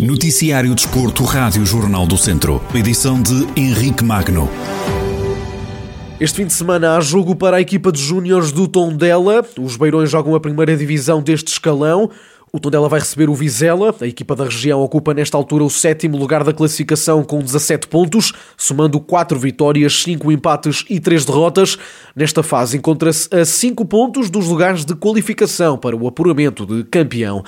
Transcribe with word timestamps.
Noticiário 0.00 0.74
Desporto, 0.74 1.24
Rádio 1.24 1.64
Jornal 1.64 2.06
do 2.06 2.18
Centro. 2.18 2.60
Edição 2.74 3.20
de 3.22 3.46
Henrique 3.56 4.04
Magno. 4.04 4.46
Este 6.20 6.36
fim 6.36 6.46
de 6.46 6.52
semana 6.52 6.96
há 6.96 7.00
jogo 7.00 7.34
para 7.34 7.56
a 7.56 7.60
equipa 7.62 7.90
de 7.90 8.00
júniores 8.00 8.52
do 8.52 8.68
Tondela. 8.68 9.42
Os 9.58 9.76
Beirões 9.76 10.10
jogam 10.10 10.34
a 10.34 10.40
primeira 10.40 10.76
divisão 10.76 11.22
deste 11.22 11.48
escalão. 11.48 12.10
O 12.56 12.58
Tondela 12.58 12.88
vai 12.88 13.00
receber 13.00 13.28
o 13.28 13.34
Vizela. 13.34 13.94
A 14.00 14.06
equipa 14.06 14.34
da 14.34 14.44
região 14.44 14.80
ocupa 14.80 15.12
nesta 15.12 15.36
altura 15.36 15.62
o 15.62 15.68
sétimo 15.68 16.16
lugar 16.16 16.42
da 16.42 16.54
classificação 16.54 17.22
com 17.22 17.38
17 17.38 17.86
pontos, 17.86 18.32
somando 18.56 18.98
4 18.98 19.38
vitórias, 19.38 20.02
5 20.02 20.32
empates 20.32 20.82
e 20.88 20.98
3 20.98 21.26
derrotas. 21.26 21.76
Nesta 22.16 22.42
fase 22.42 22.78
encontra-se 22.78 23.28
a 23.30 23.44
5 23.44 23.84
pontos 23.84 24.30
dos 24.30 24.48
lugares 24.48 24.86
de 24.86 24.94
qualificação 24.94 25.76
para 25.76 25.94
o 25.94 26.08
apuramento 26.08 26.64
de 26.64 26.82
campeão. 26.84 27.44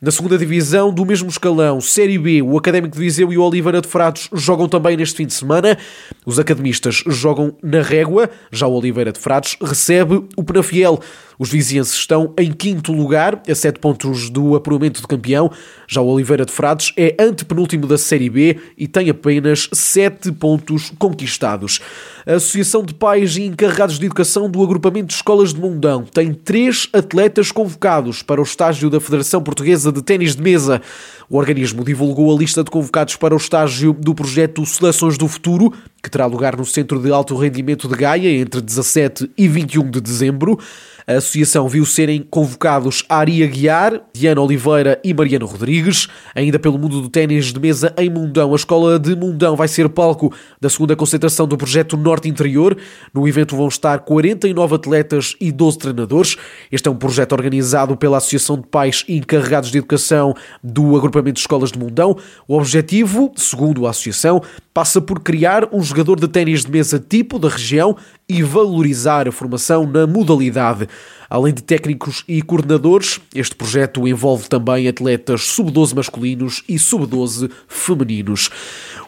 Na 0.00 0.12
segunda 0.12 0.38
divisão 0.38 0.94
do 0.94 1.04
mesmo 1.04 1.28
escalão, 1.28 1.80
Série 1.80 2.16
B, 2.16 2.40
o 2.40 2.56
Académico 2.56 2.94
de 2.94 3.00
Viseu 3.00 3.32
e 3.32 3.38
o 3.38 3.42
Oliveira 3.42 3.80
de 3.80 3.88
Frades 3.88 4.28
jogam 4.32 4.68
também 4.68 4.96
neste 4.96 5.16
fim 5.16 5.26
de 5.26 5.34
semana. 5.34 5.76
Os 6.24 6.38
academistas 6.38 7.02
jogam 7.08 7.56
na 7.60 7.82
régua, 7.82 8.30
já 8.52 8.68
o 8.68 8.74
Oliveira 8.74 9.10
de 9.10 9.18
Frades 9.18 9.56
recebe 9.60 10.24
o 10.36 10.44
Penafiel. 10.44 11.00
Os 11.36 11.50
vizienses 11.50 11.94
estão 11.94 12.32
em 12.38 12.52
quinto 12.52 12.92
lugar, 12.92 13.42
a 13.48 13.54
7 13.54 13.80
pontos 13.80 14.30
do 14.30 14.51
apuramento 14.56 15.00
de 15.00 15.06
campeão. 15.06 15.50
Já 15.88 16.00
o 16.00 16.06
Oliveira 16.06 16.44
de 16.44 16.52
Frades 16.52 16.92
é 16.96 17.14
antepenúltimo 17.18 17.86
da 17.86 17.98
Série 17.98 18.30
B 18.30 18.58
e 18.76 18.86
tem 18.86 19.10
apenas 19.10 19.68
7 19.72 20.32
pontos 20.32 20.92
conquistados. 20.98 21.80
A 22.26 22.34
Associação 22.34 22.84
de 22.84 22.94
Pais 22.94 23.36
e 23.36 23.42
Encarregados 23.42 23.98
de 23.98 24.06
Educação 24.06 24.48
do 24.48 24.62
Agrupamento 24.62 25.08
de 25.08 25.14
Escolas 25.14 25.52
de 25.52 25.60
Mundão 25.60 26.04
tem 26.04 26.32
três 26.32 26.88
atletas 26.92 27.50
convocados 27.50 28.22
para 28.22 28.40
o 28.40 28.44
estágio 28.44 28.88
da 28.88 29.00
Federação 29.00 29.42
Portuguesa 29.42 29.90
de 29.90 30.02
Ténis 30.02 30.36
de 30.36 30.42
Mesa. 30.42 30.80
O 31.28 31.36
organismo 31.36 31.84
divulgou 31.84 32.32
a 32.32 32.38
lista 32.38 32.62
de 32.62 32.70
convocados 32.70 33.16
para 33.16 33.34
o 33.34 33.36
estágio 33.36 33.92
do 33.92 34.14
projeto 34.14 34.64
Seleções 34.64 35.18
do 35.18 35.26
Futuro, 35.26 35.72
que 36.02 36.10
terá 36.10 36.26
lugar 36.26 36.56
no 36.56 36.64
Centro 36.64 37.00
de 37.00 37.10
Alto 37.10 37.34
Rendimento 37.36 37.88
de 37.88 37.96
Gaia 37.96 38.28
entre 38.28 38.60
17 38.60 39.30
e 39.36 39.48
21 39.48 39.90
de 39.90 40.00
dezembro. 40.00 40.58
A 41.06 41.14
associação 41.14 41.68
viu 41.68 41.84
serem 41.84 42.22
convocados 42.22 43.04
Ari 43.08 43.42
Aguiar, 43.42 44.00
Diana 44.12 44.40
Oliveira 44.40 45.00
e 45.02 45.12
Mariano 45.12 45.46
Rodrigues. 45.46 46.08
Ainda 46.34 46.58
pelo 46.58 46.78
mundo 46.78 47.00
do 47.00 47.08
ténis 47.08 47.52
de 47.52 47.58
mesa 47.58 47.92
em 47.98 48.08
Mundão, 48.08 48.52
a 48.52 48.56
escola 48.56 48.98
de 48.98 49.16
Mundão 49.16 49.56
vai 49.56 49.66
ser 49.66 49.88
palco 49.88 50.32
da 50.60 50.70
segunda 50.70 50.94
concentração 50.94 51.46
do 51.46 51.56
projeto 51.56 51.96
Norte 51.96 52.28
Interior. 52.28 52.76
No 53.12 53.26
evento 53.26 53.56
vão 53.56 53.66
estar 53.66 53.98
49 54.00 54.76
atletas 54.76 55.34
e 55.40 55.50
12 55.50 55.78
treinadores. 55.78 56.36
Este 56.70 56.88
é 56.88 56.90
um 56.90 56.96
projeto 56.96 57.32
organizado 57.32 57.96
pela 57.96 58.18
Associação 58.18 58.56
de 58.56 58.66
Pais 58.68 59.04
e 59.08 59.16
Encarregados 59.16 59.70
de 59.70 59.78
Educação 59.78 60.34
do 60.62 60.96
Agrupamento 60.96 61.34
de 61.34 61.40
Escolas 61.40 61.72
de 61.72 61.78
Mundão. 61.78 62.16
O 62.46 62.56
objetivo, 62.56 63.32
segundo 63.34 63.86
a 63.86 63.90
associação, 63.90 64.40
passa 64.72 65.00
por 65.00 65.20
criar 65.20 65.68
um 65.72 65.82
jogador 65.82 66.18
de 66.18 66.28
ténis 66.28 66.64
de 66.64 66.70
mesa 66.70 66.98
tipo 66.98 67.38
da 67.38 67.48
região 67.48 67.96
e 68.28 68.42
valorizar 68.42 69.28
a 69.28 69.32
formação 69.32 69.86
na 69.86 70.06
modalidade. 70.06 70.88
Além 71.32 71.54
de 71.54 71.62
técnicos 71.62 72.24
e 72.28 72.42
coordenadores, 72.42 73.18
este 73.34 73.54
projeto 73.54 74.06
envolve 74.06 74.50
também 74.50 74.86
atletas 74.86 75.42
sub-12 75.44 75.94
masculinos 75.94 76.62
e 76.68 76.78
sub-12 76.78 77.50
femininos. 77.66 78.50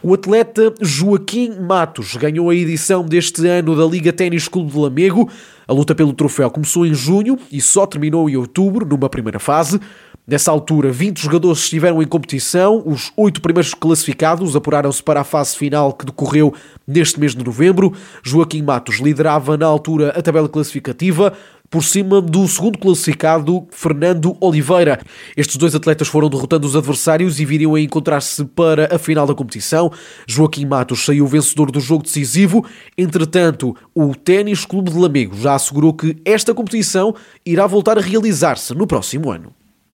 O 0.01 0.13
atleta 0.13 0.73
Joaquim 0.81 1.51
Matos 1.59 2.15
ganhou 2.15 2.49
a 2.49 2.55
edição 2.55 3.05
deste 3.05 3.47
ano 3.47 3.75
da 3.75 3.85
Liga 3.85 4.11
Ténis 4.11 4.47
Clube 4.47 4.71
de 4.71 4.77
Lamego. 4.77 5.29
A 5.67 5.73
luta 5.73 5.93
pelo 5.93 6.13
troféu 6.13 6.49
começou 6.49 6.85
em 6.85 6.95
junho 6.95 7.37
e 7.51 7.61
só 7.61 7.85
terminou 7.85 8.27
em 8.27 8.35
outubro, 8.35 8.85
numa 8.85 9.07
primeira 9.07 9.39
fase. 9.39 9.79
Nessa 10.27 10.49
altura, 10.49 10.91
20 10.91 11.21
jogadores 11.21 11.59
estiveram 11.59 12.01
em 12.01 12.07
competição. 12.07 12.81
Os 12.83 13.11
oito 13.15 13.39
primeiros 13.39 13.75
classificados 13.75 14.55
apuraram-se 14.55 15.03
para 15.03 15.21
a 15.21 15.23
fase 15.23 15.55
final 15.55 15.93
que 15.93 16.07
decorreu 16.07 16.51
neste 16.87 17.19
mês 17.19 17.35
de 17.35 17.45
novembro. 17.45 17.93
Joaquim 18.23 18.63
Matos 18.63 18.99
liderava 18.99 19.55
na 19.55 19.67
altura 19.67 20.09
a 20.17 20.21
tabela 20.23 20.49
classificativa 20.49 21.31
por 21.69 21.83
cima 21.83 22.21
do 22.21 22.47
segundo 22.47 22.77
classificado, 22.77 23.67
Fernando 23.71 24.37
Oliveira. 24.39 24.99
Estes 25.35 25.57
dois 25.57 25.75
atletas 25.75 26.07
foram 26.07 26.29
derrotando 26.29 26.67
os 26.67 26.75
adversários 26.75 27.39
e 27.39 27.45
viriam 27.45 27.75
a 27.75 27.81
encontrar-se 27.81 28.45
para 28.45 28.93
a 28.93 28.97
final 28.97 29.27
da 29.27 29.33
competição. 29.35 29.91
Joaquim 30.27 30.65
Matos 30.65 31.03
saiu 31.03 31.27
vencedor 31.27 31.71
do 31.71 31.79
jogo 31.79 32.03
decisivo. 32.03 32.65
Entretanto, 32.97 33.75
o 33.93 34.13
Ténis 34.15 34.65
Clube 34.65 34.91
de 34.91 34.97
Lamego 34.97 35.35
já 35.35 35.55
assegurou 35.55 35.93
que 35.93 36.15
esta 36.23 36.53
competição 36.53 37.13
irá 37.45 37.67
voltar 37.67 37.97
a 37.97 38.01
realizar-se 38.01 38.73
no 38.73 38.87
próximo 38.87 39.31
ano. 39.31 39.64